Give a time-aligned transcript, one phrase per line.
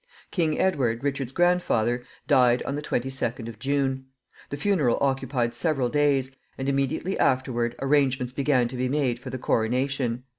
[0.31, 4.05] King Edward, Richard's grandfather, died on the 22d of June.
[4.49, 9.37] The funeral occupied several days, and immediately afterward arrangements began to be made for the
[9.37, 10.23] coronation.